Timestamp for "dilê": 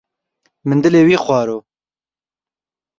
0.83-1.01